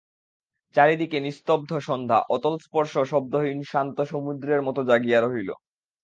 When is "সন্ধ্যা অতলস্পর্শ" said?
1.87-2.93